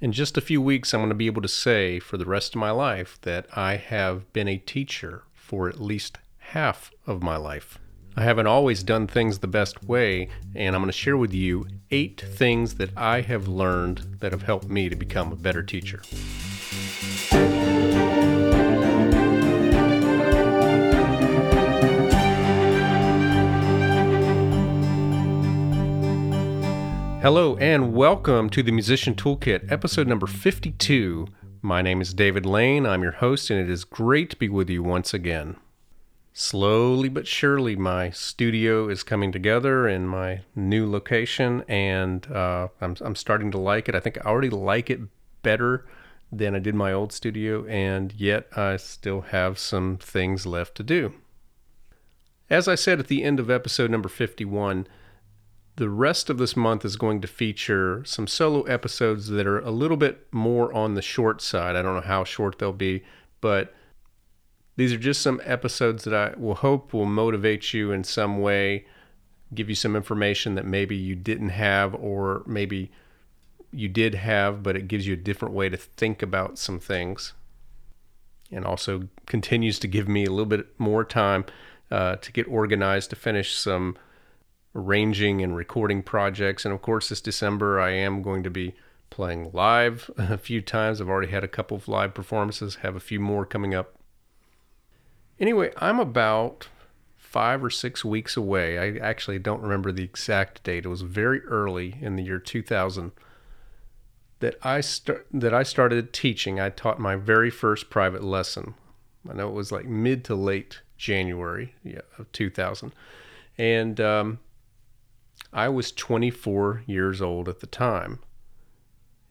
[0.00, 2.54] In just a few weeks, I'm going to be able to say for the rest
[2.54, 7.36] of my life that I have been a teacher for at least half of my
[7.36, 7.80] life.
[8.16, 11.66] I haven't always done things the best way, and I'm going to share with you
[11.90, 16.00] eight things that I have learned that have helped me to become a better teacher.
[27.20, 31.26] Hello, and welcome to the Musician Toolkit, episode number 52.
[31.62, 32.86] My name is David Lane.
[32.86, 35.56] I'm your host, and it is great to be with you once again.
[36.32, 42.94] Slowly but surely, my studio is coming together in my new location, and uh, I'm,
[43.00, 43.96] I'm starting to like it.
[43.96, 45.00] I think I already like it
[45.42, 45.86] better
[46.30, 50.84] than I did my old studio, and yet I still have some things left to
[50.84, 51.14] do.
[52.48, 54.86] As I said at the end of episode number 51,
[55.78, 59.70] the rest of this month is going to feature some solo episodes that are a
[59.70, 61.76] little bit more on the short side.
[61.76, 63.04] I don't know how short they'll be,
[63.40, 63.72] but
[64.74, 68.86] these are just some episodes that I will hope will motivate you in some way,
[69.54, 72.90] give you some information that maybe you didn't have, or maybe
[73.70, 77.34] you did have, but it gives you a different way to think about some things.
[78.50, 81.44] And also continues to give me a little bit more time
[81.88, 83.96] uh, to get organized to finish some
[84.78, 86.64] arranging and recording projects.
[86.64, 88.74] And of course, this December, I am going to be
[89.10, 91.00] playing live a few times.
[91.00, 93.96] I've already had a couple of live performances, have a few more coming up.
[95.40, 96.68] Anyway, I'm about
[97.16, 98.78] five or six weeks away.
[98.78, 100.84] I actually don't remember the exact date.
[100.84, 103.12] It was very early in the year 2000
[104.40, 106.60] that I start that I started teaching.
[106.60, 108.74] I taught my very first private lesson.
[109.28, 112.94] I know it was like mid to late January yeah, of 2000,
[113.58, 114.38] and um,
[115.52, 118.20] I was 24 years old at the time.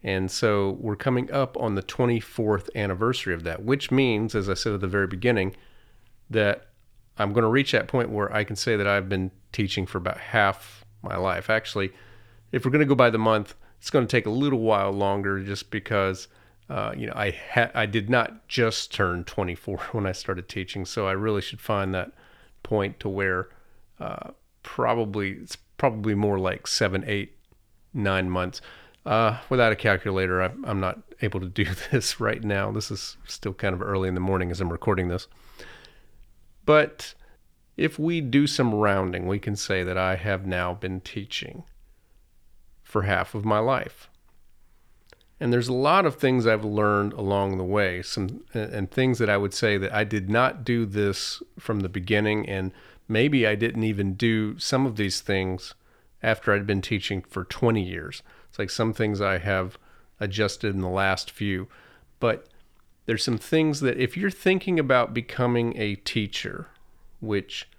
[0.03, 4.53] And so we're coming up on the 24th anniversary of that, which means, as I
[4.53, 5.55] said at the very beginning,
[6.30, 6.67] that
[7.17, 9.97] I'm going to reach that point where I can say that I've been teaching for
[9.97, 11.50] about half my life.
[11.50, 11.91] Actually,
[12.51, 14.91] if we're going to go by the month, it's going to take a little while
[14.91, 16.28] longer just because,
[16.69, 20.85] uh, you know, I ha- I did not just turn 24 when I started teaching,
[20.85, 22.12] so I really should find that
[22.63, 23.50] point to where
[24.00, 24.31] uh,
[24.63, 27.38] probably it's probably more like seven, eight,
[27.94, 28.62] nine months.
[29.06, 32.72] Uh, without a calculator, I, I'm not able to do this right now.
[32.72, 35.28] This is still kind of early in the morning as I'm recording this.
[36.66, 37.14] But
[37.78, 41.64] if we do some rounding, we can say that I have now been teaching
[42.84, 44.09] for half of my life.
[45.40, 49.30] And there's a lot of things I've learned along the way, some and things that
[49.30, 52.72] I would say that I did not do this from the beginning and
[53.07, 55.73] maybe I didn't even do some of these things
[56.22, 58.22] after I'd been teaching for 20 years.
[58.50, 59.78] It's like some things I have
[60.19, 61.67] adjusted in the last few,
[62.19, 62.47] but
[63.06, 66.67] there's some things that if you're thinking about becoming a teacher,
[67.19, 67.69] which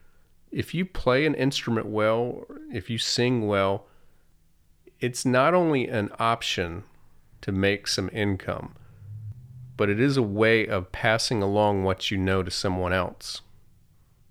[0.50, 3.87] if you play an instrument well, if you sing well,
[5.00, 6.84] it's not only an option
[7.43, 8.75] to make some income,
[9.77, 13.43] but it is a way of passing along what you know to someone else.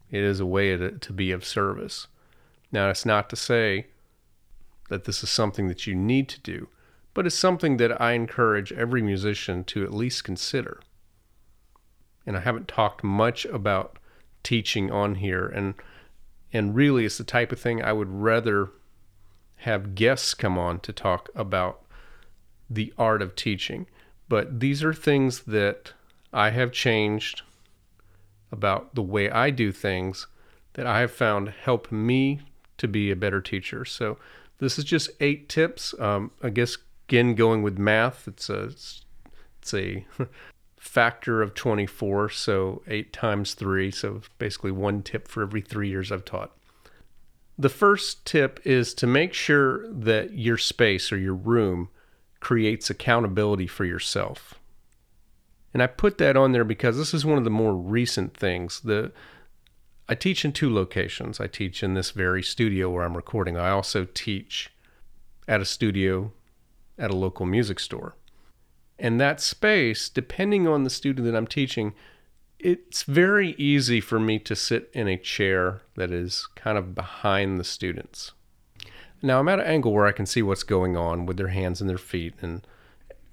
[0.09, 2.07] It is a way to, to be of service.
[2.71, 3.87] Now, it's not to say
[4.89, 6.67] that this is something that you need to do,
[7.13, 10.79] but it's something that I encourage every musician to at least consider.
[12.25, 13.97] And I haven't talked much about
[14.43, 15.75] teaching on here, and
[16.53, 18.69] and really, it's the type of thing I would rather
[19.57, 21.81] have guests come on to talk about
[22.69, 23.87] the art of teaching.
[24.29, 25.93] But these are things that
[26.31, 27.41] I have changed
[28.51, 30.27] about the way I do things
[30.73, 32.41] that I have found help me
[32.77, 33.83] to be a better teacher.
[33.83, 34.17] So
[34.59, 35.93] this is just eight tips.
[35.99, 38.71] Um, I guess again going with math, it's a
[39.61, 40.05] it's a
[40.79, 46.11] factor of 24, so eight times three, so basically one tip for every three years
[46.11, 46.51] I've taught.
[47.57, 51.89] The first tip is to make sure that your space or your room
[52.39, 54.53] creates accountability for yourself.
[55.73, 58.79] And I put that on there because this is one of the more recent things.
[58.81, 59.11] The
[60.09, 61.39] I teach in two locations.
[61.39, 63.57] I teach in this very studio where I'm recording.
[63.57, 64.71] I also teach
[65.47, 66.31] at a studio
[66.97, 68.15] at a local music store.
[68.97, 71.93] And that space, depending on the student that I'm teaching,
[72.59, 77.59] it's very easy for me to sit in a chair that is kind of behind
[77.59, 78.31] the students.
[79.21, 81.81] Now I'm at an angle where I can see what's going on with their hands
[81.81, 82.65] and their feet and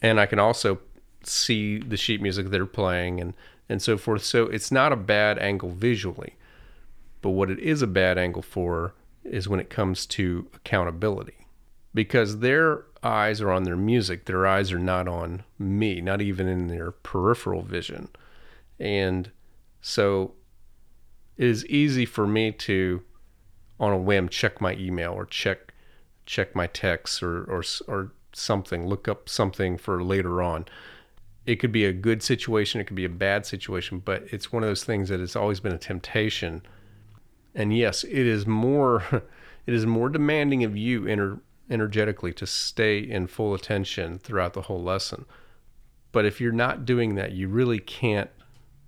[0.02, 0.80] and I can also
[1.26, 3.34] see the sheet music they're playing and
[3.68, 4.24] and so forth.
[4.24, 6.34] So it's not a bad angle visually.
[7.22, 11.46] But what it is a bad angle for is when it comes to accountability.
[11.94, 14.24] Because their eyes are on their music.
[14.24, 18.08] Their eyes are not on me, not even in their peripheral vision.
[18.78, 19.30] And
[19.80, 20.34] so
[21.36, 23.02] it is easy for me to,
[23.78, 25.72] on a whim, check my email or check
[26.26, 30.66] check my texts or or or something, look up something for later on.
[31.46, 34.62] It could be a good situation, it could be a bad situation, but it's one
[34.62, 36.62] of those things that has always been a temptation.
[37.54, 39.04] And yes, it is more
[39.66, 44.62] it is more demanding of you ener- energetically to stay in full attention throughout the
[44.62, 45.24] whole lesson.
[46.12, 48.30] But if you're not doing that, you really can't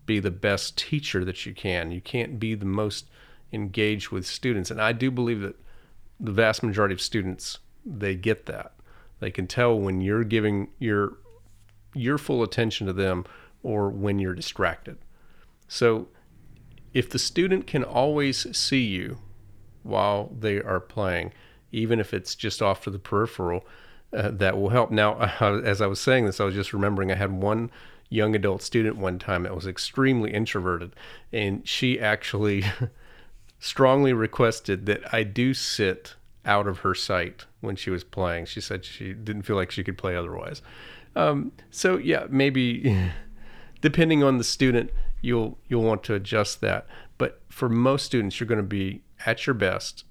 [0.07, 1.91] be the best teacher that you can.
[1.91, 3.07] You can't be the most
[3.53, 4.71] engaged with students.
[4.71, 5.57] And I do believe that
[6.21, 8.73] the vast majority of students they get that.
[9.21, 11.17] They can tell when you're giving your
[11.97, 13.25] your full attention to them
[13.63, 14.99] or when you're distracted.
[15.69, 16.09] So
[16.93, 19.19] if the student can always see you
[19.83, 21.33] while they are playing,
[21.73, 23.67] even if it's just off to the peripheral,
[24.13, 24.91] uh, that will help.
[24.91, 27.71] Now, as I was saying this, I was just remembering I had one
[28.09, 30.95] young adult student one time that was extremely introverted,
[31.33, 32.65] and she actually
[33.59, 36.15] strongly requested that I do sit
[36.45, 38.47] out of her sight when she was playing.
[38.47, 40.63] She said she didn't feel like she could play otherwise.
[41.15, 42.97] Um, so yeah, maybe
[43.83, 44.91] depending on the student,
[45.21, 46.87] you'll you'll want to adjust that.
[47.19, 50.05] But for most students, you're going to be at your best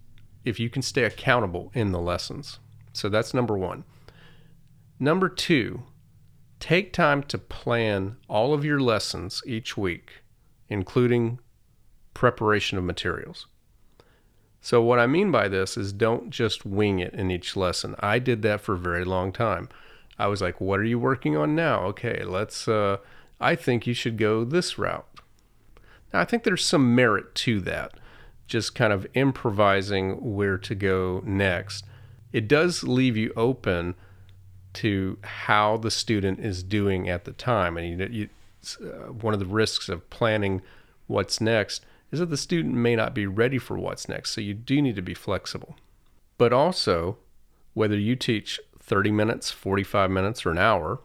[0.43, 2.59] if you can stay accountable in the lessons.
[2.93, 3.83] So that's number one.
[4.99, 5.83] Number two,
[6.59, 10.23] take time to plan all of your lessons each week,
[10.69, 11.39] including
[12.13, 13.47] preparation of materials.
[14.65, 17.93] So, what I mean by this is don't just wing it in each lesson.
[17.99, 19.69] I did that for a very long time.
[20.17, 21.83] I was like, what are you working on now?
[21.83, 22.97] Okay, let's, uh,
[23.39, 25.05] I think you should go this route.
[26.11, 27.99] Now, I think there's some merit to that,
[28.47, 31.85] just kind of improvising where to go next.
[32.33, 33.93] It does leave you open
[34.73, 37.77] to how the student is doing at the time.
[37.77, 38.29] And you, you,
[38.81, 40.63] uh, one of the risks of planning
[41.05, 41.85] what's next
[42.15, 44.31] is that the student may not be ready for what's next.
[44.31, 45.75] So you do need to be flexible.
[46.37, 47.17] But also,
[47.73, 51.01] whether you teach 30 minutes, 45 minutes, or an hour,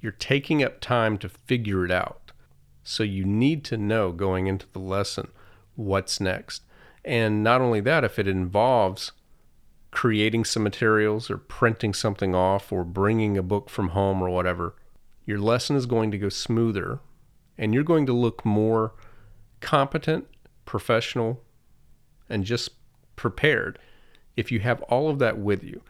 [0.00, 2.32] you're taking up time to figure it out.
[2.82, 5.30] So you need to know going into the lesson
[5.76, 6.62] what's next.
[7.04, 9.12] And not only that, if it involves
[9.92, 14.74] creating some materials or printing something off or bringing a book from home or whatever,
[15.24, 16.98] your lesson is going to go smoother
[17.56, 18.92] and you're going to look more
[19.62, 20.26] competent,
[20.66, 21.42] professional,
[22.28, 22.70] and just
[23.16, 23.78] prepared
[24.36, 25.80] if you have all of that with you.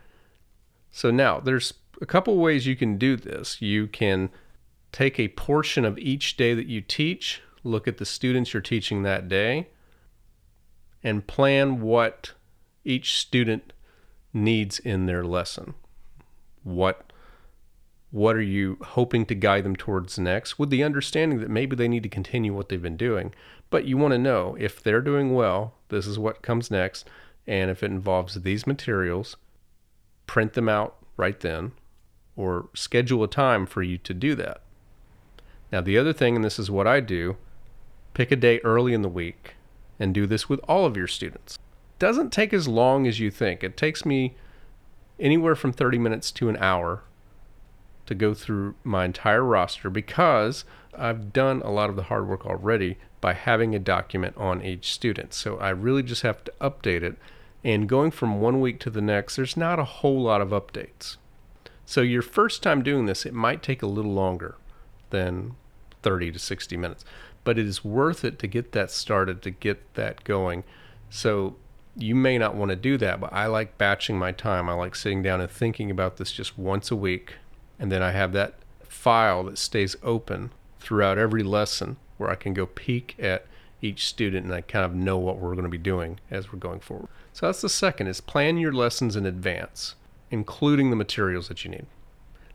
[0.93, 3.61] So now there's a couple ways you can do this.
[3.61, 4.31] You can
[4.93, 9.03] take a portion of each day that you teach, look at the students you're teaching
[9.03, 9.69] that day,
[11.03, 12.33] and plan what
[12.85, 13.73] each student
[14.33, 15.75] needs in their lesson.
[16.63, 17.13] What
[18.13, 21.89] what are you hoping to guide them towards next with the understanding that maybe they
[21.89, 23.35] need to continue what they've been doing.
[23.73, 27.09] But you want to know if they're doing well, this is what comes next,
[27.47, 29.37] and if it involves these materials,
[30.29, 31.73] print them out right then
[32.37, 34.61] or schedule a time for you to do that.
[35.73, 37.37] Now, the other thing, and this is what I do,
[38.15, 39.57] pick a day early in the week
[39.99, 41.59] and do this with all of your students
[42.03, 43.63] doesn't take as long as you think.
[43.63, 44.35] It takes me
[45.21, 47.05] anywhere from 30 minutes to an hour
[48.07, 50.65] to go through my entire roster because
[50.97, 54.93] I've done a lot of the hard work already by having a document on each
[54.93, 55.33] student.
[55.33, 57.17] So I really just have to update it.
[57.65, 61.17] And going from one week to the next, there's not a whole lot of updates.
[61.85, 64.57] So your first time doing this, it might take a little longer
[65.11, 65.55] than
[66.03, 67.05] 30 to 60 minutes,
[67.45, 70.65] but it is worth it to get that started, to get that going.
[71.11, 71.57] So
[71.97, 74.69] you may not want to do that, but I like batching my time.
[74.69, 77.35] I like sitting down and thinking about this just once a week.
[77.79, 80.51] And then I have that file that stays open
[80.83, 83.47] throughout every lesson where I can go peek at
[83.81, 86.59] each student and I kind of know what we're going to be doing as we're
[86.59, 87.09] going forward.
[87.33, 89.95] So that's the second is plan your lessons in advance,
[90.31, 91.87] including the materials that you need.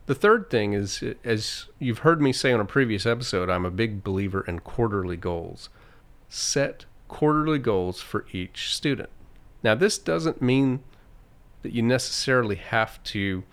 [0.05, 3.71] The third thing is as you've heard me say on a previous episode, I'm a
[3.71, 5.69] big believer in quarterly goals.
[6.29, 9.09] Set quarterly goals for each student.
[9.63, 10.81] Now, this doesn't mean
[11.61, 13.43] that you necessarily have to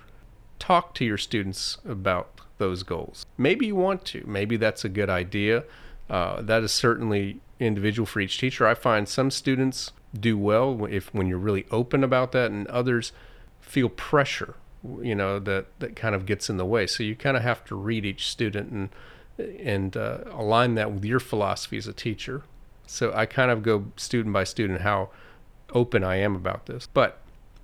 [0.59, 3.27] talk to your students about those goals.
[3.37, 4.25] Maybe you want to.
[4.27, 5.65] Maybe that's a good idea.
[6.09, 8.67] Uh, that is certainly individual for each teacher.
[8.67, 13.13] I find some students do well if when you're really open about that, and others
[13.61, 14.55] feel pressure.
[15.03, 16.87] You know that that kind of gets in the way.
[16.87, 18.89] So you kind of have to read each student and
[19.59, 22.43] and uh, align that with your philosophy as a teacher.
[22.87, 25.09] So I kind of go student by student how
[25.71, 26.87] open I am about this.
[26.87, 27.19] But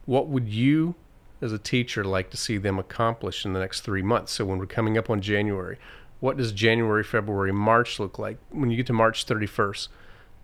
[0.06, 0.94] what would you
[1.40, 4.32] as a teacher like to see them accomplish in the next three months?
[4.32, 5.78] So when we're coming up on January,
[6.20, 8.38] what does January, February, March look like?
[8.50, 9.88] When you get to March 31st,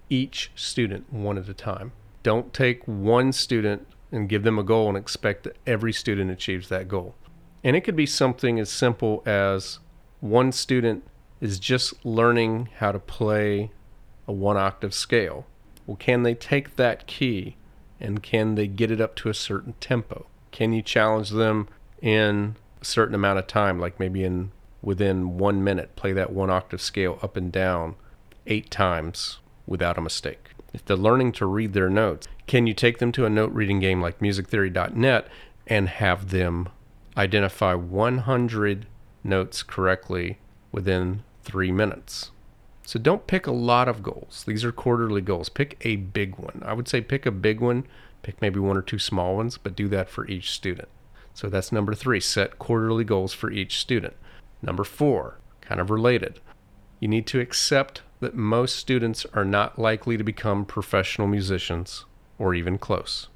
[0.09, 1.93] each student one at a time.
[2.23, 6.69] Don't take one student and give them a goal and expect that every student achieves
[6.69, 7.15] that goal.
[7.63, 9.81] And it could be something as simple as
[10.21, 11.05] one student
[11.41, 13.71] is just learning how to play
[14.27, 15.47] a one octave scale.
[15.87, 17.57] Well, can they take that key
[18.01, 20.27] and can they get it up to a certain tempo?
[20.51, 21.69] Can you challenge them
[22.01, 26.51] in a certain amount of time, like maybe in within one minute, play that one
[26.51, 27.97] octave scale up and down
[28.47, 30.51] eight times without a mistake?
[30.73, 33.81] If they're learning to read their notes, can you take them to a note reading
[33.81, 35.29] game like musictheory.net
[35.67, 36.69] and have them
[37.17, 38.87] identify 100
[39.25, 40.39] notes correctly
[40.71, 42.31] within three minutes?
[42.85, 44.45] So don't pick a lot of goals.
[44.47, 45.49] These are quarterly goals.
[45.49, 46.63] Pick a big one.
[46.65, 47.85] I would say pick a big one,
[48.27, 50.89] pick maybe one or two small ones, but do that for each student.
[51.33, 54.15] So that's number three set quarterly goals for each student.
[54.61, 56.41] Number four, kind of related,
[56.99, 62.05] you need to accept that most students are not likely to become professional musicians
[62.37, 63.29] or even close.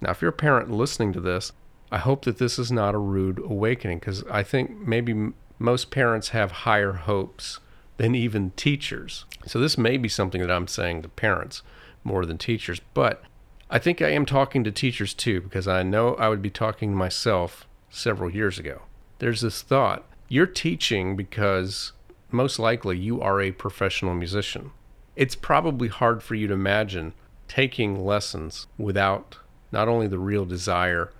[0.00, 1.50] Now, if you're a parent listening to this,
[1.90, 5.90] I hope that this is not a rude awakening because I think maybe m- most
[5.90, 7.58] parents have higher hopes
[7.96, 9.24] than even teachers.
[9.46, 11.62] So, this may be something that I'm saying to parents
[12.04, 13.24] more than teachers, but
[13.70, 16.92] I think I am talking to teachers too because I know I would be talking
[16.92, 18.82] to myself several years ago.
[19.18, 21.92] There's this thought you're teaching because
[22.30, 24.70] most likely you are a professional musician.
[25.16, 27.12] It's probably hard for you to imagine
[27.46, 29.38] taking lessons without
[29.70, 31.12] not only the real desire,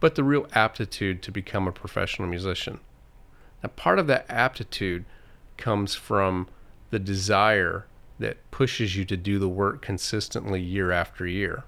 [0.00, 2.80] but the real aptitude to become a professional musician.
[3.62, 5.06] Now, part of that aptitude
[5.56, 6.48] comes from
[6.90, 7.86] the desire
[8.18, 11.64] that pushes you to do the work consistently year after year.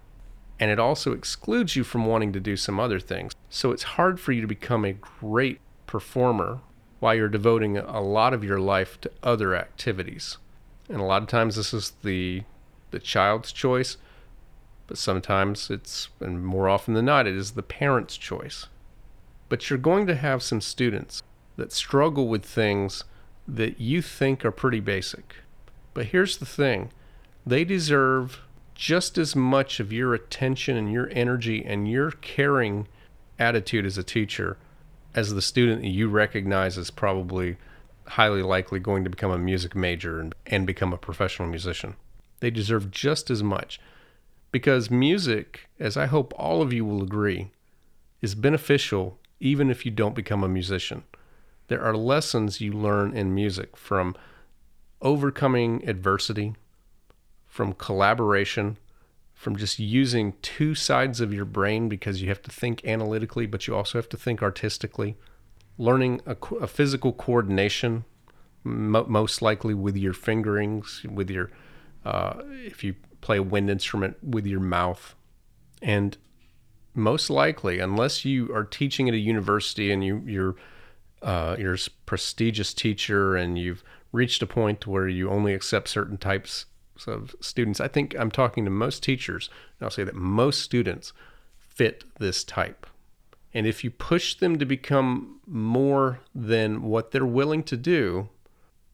[0.58, 3.34] And it also excludes you from wanting to do some other things.
[3.50, 6.60] So it's hard for you to become a great performer
[6.98, 10.38] while you're devoting a lot of your life to other activities.
[10.88, 12.42] And a lot of times this is the
[12.92, 13.96] the child's choice,
[14.86, 18.66] but sometimes it's and more often than not it is the parent's choice.
[19.48, 21.22] But you're going to have some students
[21.56, 23.04] that struggle with things
[23.46, 25.36] that you think are pretty basic.
[25.94, 26.90] But here's the thing,
[27.44, 28.40] they deserve
[28.76, 32.86] just as much of your attention and your energy and your caring
[33.38, 34.58] attitude as a teacher
[35.14, 37.56] as the student that you recognize is probably
[38.06, 41.96] highly likely going to become a music major and, and become a professional musician.
[42.40, 43.80] They deserve just as much
[44.52, 47.50] because music, as I hope all of you will agree,
[48.20, 51.04] is beneficial even if you don't become a musician.
[51.68, 54.14] There are lessons you learn in music from
[55.00, 56.54] overcoming adversity,
[57.56, 58.76] from collaboration,
[59.32, 63.66] from just using two sides of your brain because you have to think analytically, but
[63.66, 65.16] you also have to think artistically.
[65.78, 68.04] Learning a, a physical coordination,
[68.62, 71.50] mo- most likely with your fingerings, with your,
[72.04, 75.14] uh, if you play a wind instrument, with your mouth.
[75.80, 76.18] And
[76.92, 80.56] most likely, unless you are teaching at a university and you, you're,
[81.22, 83.82] uh, you're a prestigious teacher and you've
[84.12, 86.66] reached a point where you only accept certain types
[87.06, 87.80] of students.
[87.80, 89.50] I think I'm talking to most teachers,
[89.80, 91.12] I'll say that most students
[91.58, 92.86] fit this type.
[93.52, 98.28] And if you push them to become more than what they're willing to do,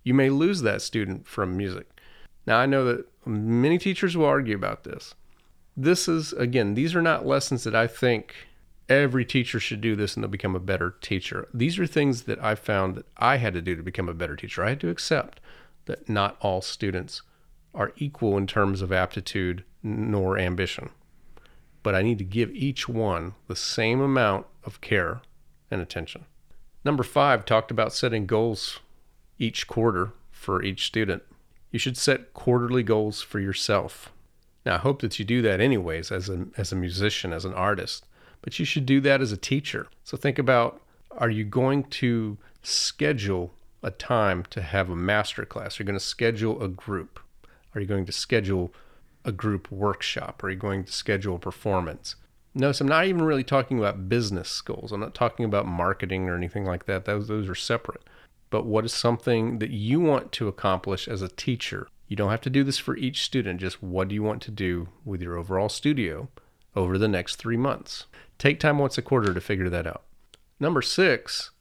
[0.04, 1.88] you may lose that student from music.
[2.46, 5.14] Now, I know that many teachers will argue about this.
[5.76, 8.34] This is, again, these are not lessons that I think
[8.88, 11.48] every teacher should do this and they'll become a better teacher.
[11.54, 14.36] These are things that I found that I had to do to become a better
[14.36, 14.64] teacher.
[14.64, 15.40] I had to accept
[15.86, 17.22] that not all students
[17.74, 20.90] are equal in terms of aptitude nor ambition.
[21.82, 25.20] But I need to give each one the same amount of care
[25.70, 26.26] and attention.
[26.84, 28.80] Number five talked about setting goals
[29.38, 31.22] each quarter for each student.
[31.70, 34.12] You should set quarterly goals for yourself.
[34.64, 37.54] Now, I hope that you do that anyways as a, as a musician, as an
[37.54, 38.06] artist,
[38.42, 39.86] but you should do that as a teacher.
[40.04, 40.80] So think about
[41.12, 43.52] are you going to schedule
[43.82, 45.78] a time to have a master class?
[45.78, 47.20] You're going to schedule a group.
[47.74, 48.72] Are you going to schedule
[49.24, 50.42] a group workshop?
[50.42, 52.16] Are you going to schedule a performance?
[52.54, 54.92] Notice I'm not even really talking about business goals.
[54.92, 57.06] I'm not talking about marketing or anything like that.
[57.06, 58.02] Those, those are separate.
[58.50, 61.88] But what is something that you want to accomplish as a teacher?
[62.08, 64.50] You don't have to do this for each student, just what do you want to
[64.50, 66.28] do with your overall studio
[66.76, 68.04] over the next three months?
[68.36, 70.02] Take time once a quarter to figure that out.
[70.60, 71.52] Number six,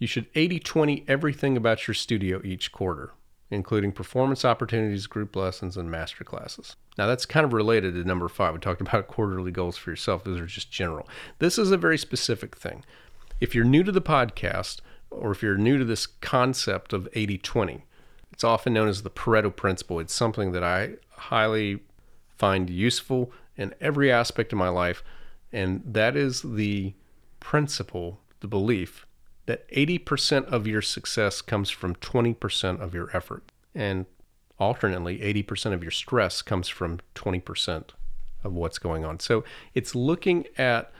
[0.00, 3.12] you should 80 20 everything about your studio each quarter.
[3.50, 6.76] Including performance opportunities, group lessons, and master classes.
[6.96, 8.54] Now, that's kind of related to number five.
[8.54, 11.08] We talked about quarterly goals for yourself, those are just general.
[11.38, 12.84] This is a very specific thing.
[13.40, 14.80] If you're new to the podcast,
[15.10, 17.84] or if you're new to this concept of 80 20,
[18.32, 19.98] it's often known as the Pareto Principle.
[19.98, 21.80] It's something that I highly
[22.36, 25.02] find useful in every aspect of my life.
[25.52, 26.94] And that is the
[27.40, 29.04] principle, the belief
[29.46, 33.44] that 80% of your success comes from 20% of your effort.
[33.74, 34.06] And
[34.58, 37.90] alternately, 80% of your stress comes from 20%
[38.44, 39.20] of what's going on.
[39.20, 39.44] So
[39.74, 40.92] it's looking at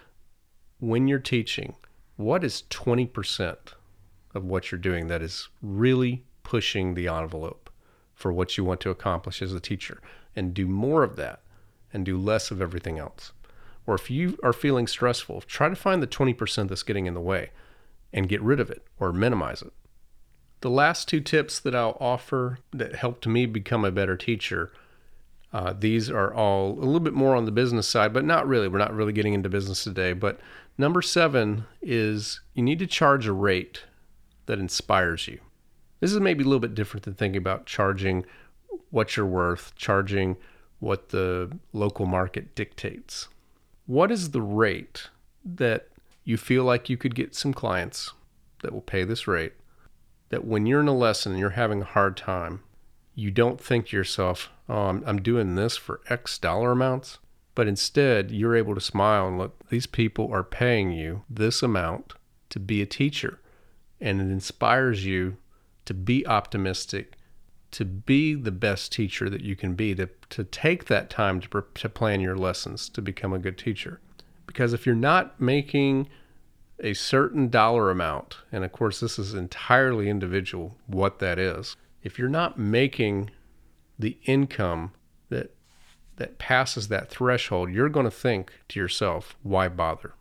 [0.78, 1.74] when you're teaching,
[2.16, 3.56] what is 20%
[4.34, 7.70] of what you're doing that is really pushing the envelope
[8.14, 10.00] for what you want to accomplish as a teacher,
[10.36, 11.40] and do more of that
[11.92, 13.32] and do less of everything else.
[13.86, 17.20] Or if you are feeling stressful, try to find the 20% that's getting in the
[17.20, 17.50] way
[18.12, 19.72] and get rid of it or minimize it.
[20.60, 24.72] The last two tips that I'll offer that helped me become a better teacher,
[25.52, 28.68] uh, these are all a little bit more on the business side, but not really.
[28.68, 30.12] We're not really getting into business today.
[30.12, 30.38] But
[30.76, 33.84] number seven is you need to charge a rate
[34.46, 35.40] that inspires you.
[36.00, 38.24] This is maybe a little bit different than thinking about charging
[38.90, 40.36] what you're worth, charging
[40.78, 43.28] what the local market dictates.
[43.86, 45.08] What is the rate
[45.44, 45.88] that
[46.24, 48.12] you feel like you could get some clients
[48.62, 49.54] that will pay this rate,
[50.28, 52.62] that when you're in a lesson and you're having a hard time,
[53.14, 57.18] you don't think to yourself, oh, I'm, I'm doing this for X dollar amounts.
[57.54, 62.14] But instead, you're able to smile and look, these people are paying you this amount
[62.50, 63.40] to be a teacher.
[64.00, 65.36] And it inspires you
[65.84, 67.16] to be optimistic,
[67.72, 71.64] to be the best teacher that you can be, to, to take that time to,
[71.74, 74.00] to plan your lessons to become a good teacher.
[74.50, 76.08] Because if you're not making
[76.80, 82.18] a certain dollar amount, and of course, this is entirely individual what that is, if
[82.18, 83.30] you're not making
[83.96, 84.90] the income
[85.28, 85.54] that
[86.16, 90.14] that passes that threshold, you're going to think to yourself, why bother?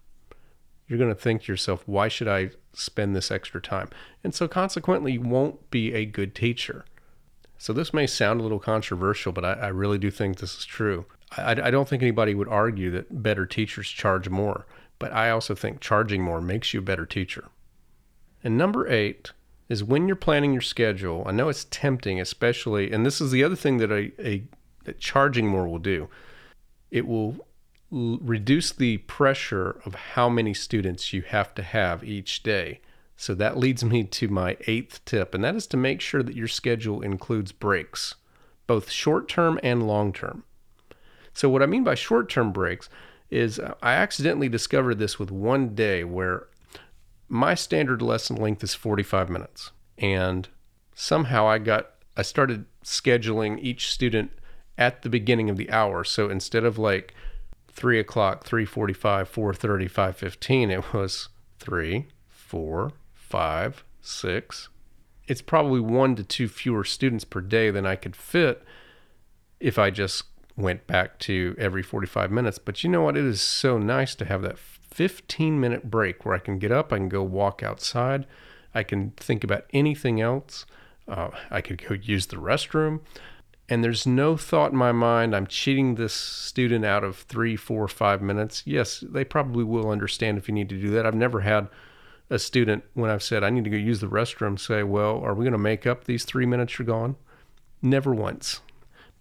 [0.88, 3.89] You're going to think to yourself, why should I spend this extra time?
[4.24, 6.86] And so consequently, you won't be a good teacher.
[7.57, 10.65] So this may sound a little controversial, but I, I really do think this is
[10.65, 11.08] true.
[11.38, 14.65] I, I don't think anybody would argue that better teachers charge more,
[14.98, 17.50] but I also think charging more makes you a better teacher.
[18.44, 19.32] And number eight
[19.68, 21.24] is when you're planning your schedule.
[21.26, 24.44] I know it's tempting, especially, and this is the other thing that a, a
[24.86, 26.10] that charging more will do.
[26.89, 27.46] It will
[27.92, 32.80] l- reduce the pressure of how many students you have to have each day.
[33.18, 36.36] So that leads me to my eighth tip, and that is to make sure that
[36.36, 38.15] your schedule includes breaks,
[38.65, 40.44] both short term and long term.
[41.39, 42.89] So, what I mean by short term breaks
[43.30, 46.47] is I accidentally discovered this with one day where
[47.30, 49.71] my standard lesson length is 45 minutes.
[49.97, 50.49] And
[50.93, 54.34] somehow I got, I started scheduling each student
[54.78, 56.04] at the beginning of the hour.
[56.04, 57.13] So instead of like
[57.71, 58.97] 3 o'clock, 3.45,
[59.30, 64.69] 4.30, 5.15, it was 3, 4, 5, 6.
[65.25, 68.62] It's probably one to two fewer students per day than I could fit
[69.62, 70.25] if I just
[70.60, 72.60] went back to every 45 minutes.
[72.60, 73.17] But you know what?
[73.17, 76.91] It is so nice to have that 15 minute break where I can get up,
[76.91, 78.26] I can go walk outside,
[78.74, 80.65] I can think about anything else.
[81.08, 83.02] Uh, I could go use the restroom.
[83.67, 87.88] And there's no thought in my mind, I'm cheating this student out of three, four,
[87.88, 88.63] five minutes.
[88.65, 91.06] Yes, they probably will understand if you need to do that.
[91.06, 91.67] I've never had
[92.32, 95.34] a student, when I've said, I need to go use the restroom, say, Well, are
[95.34, 97.15] we going to make up these three minutes you're gone?
[97.82, 98.62] Never once.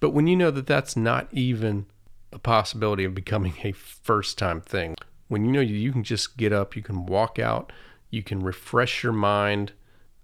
[0.00, 1.87] But when you know that that's not even
[2.32, 4.94] a possibility of becoming a first time thing,
[5.28, 7.72] when you know you can just get up, you can walk out,
[8.11, 9.72] you can refresh your mind,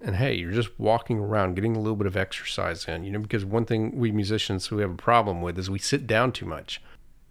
[0.01, 3.19] and hey, you're just walking around, getting a little bit of exercise in, you know,
[3.19, 6.47] because one thing we musicians who have a problem with is we sit down too
[6.47, 6.83] much.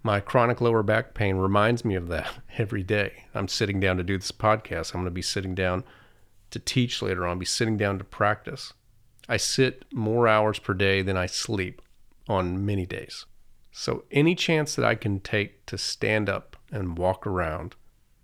[0.02, 3.26] My chronic lower back pain reminds me of that every day.
[3.34, 4.94] I'm sitting down to do this podcast.
[4.94, 5.84] I'm going to be sitting down
[6.52, 8.74] to teach later on, be sitting down to practice.
[9.30, 11.82] I sit more hours per day than I sleep
[12.28, 13.26] on many days.
[13.72, 17.76] So any chance that I can take to stand up and walk around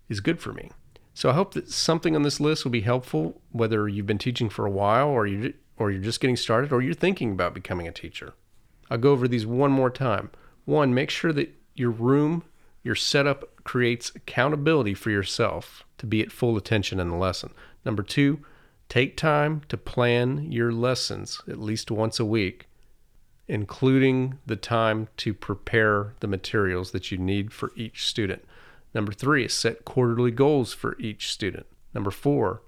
[0.07, 0.71] is good for me.
[1.13, 4.47] So I hope that something on this list will be helpful, whether you've been teaching
[4.47, 7.87] for a while or you or you're just getting started or you're thinking about becoming
[7.87, 8.33] a teacher.
[8.89, 10.29] I'll go over these one more time.
[10.65, 12.43] One, make sure that your room,
[12.83, 17.51] your setup creates accountability for yourself to be at full attention in the lesson.
[17.85, 18.39] Number two,
[18.87, 22.68] take time to plan your lessons at least once a week
[23.49, 28.45] including the time to prepare the materials that you need for each student.
[28.93, 31.65] Number three is set quarterly goals for each student.
[31.93, 32.61] Number four,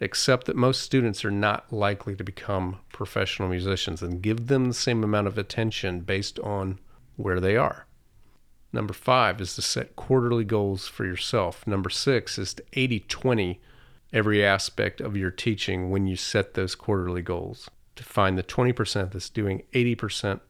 [0.00, 4.74] accept that most students are not likely to become professional musicians and give them the
[4.74, 6.78] same amount of attention based on
[7.16, 7.86] where they are.
[8.72, 11.66] Number five is to set quarterly goals for yourself.
[11.66, 13.60] Number six is to 80 20
[14.14, 19.12] every aspect of your teaching when you set those quarterly goals to find the 20%
[19.12, 20.40] that's doing 80%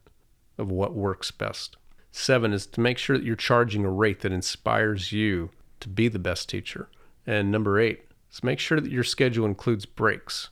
[0.59, 1.77] of what works best.
[2.13, 5.51] Seven is to make sure that you're charging a rate that inspires you
[5.81, 6.89] to be the best teacher.
[7.27, 10.51] And number eight is make sure that your schedule includes breaks,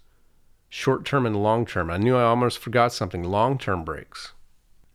[0.68, 1.90] short term and long term.
[1.90, 4.32] I knew I almost forgot something long term breaks.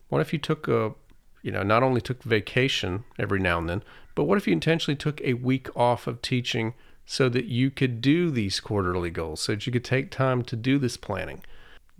[0.08, 0.94] What if you took a,
[1.42, 3.82] you know, not only took vacation every now and then,
[4.14, 8.00] but what if you intentionally took a week off of teaching so that you could
[8.00, 11.42] do these quarterly goals, so that you could take time to do this planning?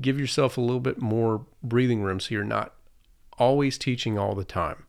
[0.00, 2.74] Give yourself a little bit more breathing room so you're not
[3.38, 4.84] always teaching all the time.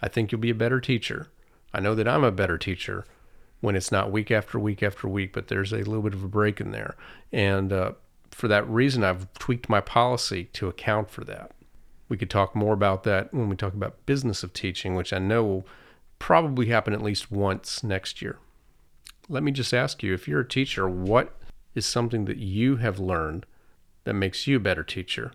[0.00, 1.28] I think you'll be a better teacher.
[1.72, 3.04] I know that I'm a better teacher
[3.60, 6.28] when it's not week after week after week, but there's a little bit of a
[6.28, 6.94] break in there.
[7.32, 7.92] And uh,
[8.30, 11.52] for that reason, I've tweaked my policy to account for that.
[12.08, 15.18] We could talk more about that when we talk about business of teaching, which I
[15.18, 15.66] know will
[16.18, 18.38] probably happen at least once next year.
[19.28, 21.34] Let me just ask you if you're a teacher, what
[21.74, 23.44] is something that you have learned
[24.06, 25.32] that makes you a better teacher?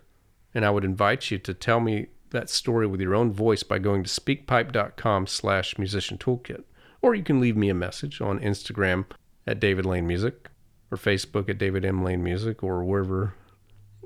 [0.52, 3.78] And I would invite you to tell me that story with your own voice by
[3.78, 6.64] going to speakpipe.com slash musician toolkit.
[7.00, 9.04] Or you can leave me a message on Instagram
[9.46, 10.48] at David Lane Music
[10.90, 12.02] or Facebook at David M.
[12.02, 13.34] Lane Music or wherever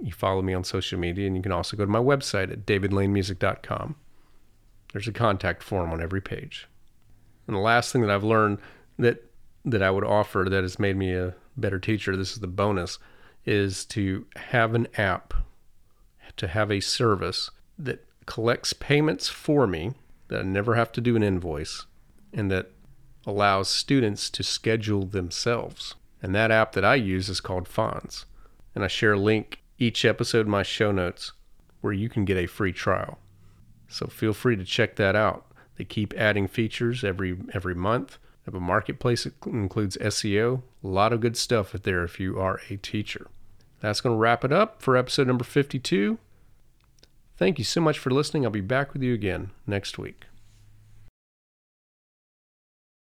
[0.02, 1.26] you follow me on social media.
[1.26, 3.96] And you can also go to my website at davidlanemusic.com.
[4.92, 6.68] There's a contact form on every page.
[7.46, 8.59] And the last thing that I've learned
[8.98, 9.22] that
[9.64, 12.98] that I would offer that has made me a better teacher, this is the bonus,
[13.46, 15.32] is to have an app,
[16.37, 19.92] to have a service that collects payments for me
[20.28, 21.87] that I never have to do an invoice
[22.32, 22.72] and that
[23.26, 25.94] allows students to schedule themselves.
[26.20, 28.24] And that app that I use is called Fons.
[28.74, 31.32] And I share a link each episode in my show notes
[31.80, 33.18] where you can get a free trial.
[33.88, 35.46] So feel free to check that out.
[35.76, 38.18] They keep adding features every every month.
[38.44, 42.38] They have a marketplace that includes SEO, a lot of good stuff there if you
[42.40, 43.28] are a teacher.
[43.80, 46.18] That's going to wrap it up for episode number 52.
[47.36, 48.44] Thank you so much for listening.
[48.44, 50.24] I'll be back with you again next week.